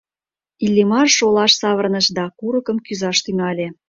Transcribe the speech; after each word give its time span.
Иллимар 0.65 1.07
шолаш 1.17 1.51
савырныш 1.61 2.07
да 2.17 2.25
курыкым 2.39 2.77
кӱзаш 2.85 3.17
тӱҥале. 3.25 3.67